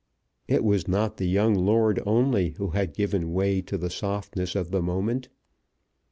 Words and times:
It 0.47 0.63
was 0.63 0.87
not 0.87 1.17
the 1.17 1.27
young 1.27 1.53
lord 1.53 2.01
only 2.07 2.55
who 2.57 2.69
had 2.71 2.95
given 2.95 3.33
way 3.33 3.61
to 3.61 3.77
the 3.77 3.91
softness 3.91 4.55
of 4.55 4.71
the 4.71 4.81
moment. 4.81 5.29